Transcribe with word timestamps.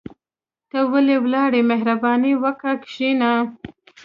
ته 0.69 0.79
ولي 0.91 1.15
ولاړ 1.23 1.49
يى 1.59 1.63
مهرباني 1.71 2.31
وکاه 2.43 2.77
کشينه 2.83 3.31